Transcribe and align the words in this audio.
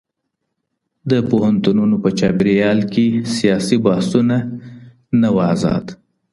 د 1.09 1.11
پوهنتونونو 1.29 1.95
په 2.03 2.09
چاپېریال 2.19 2.79
کي 2.93 3.05
سیاسي 3.35 3.77
بحثونه 3.85 4.35
نه 5.21 5.29
وو 5.35 5.41
ازاد. 5.53 5.85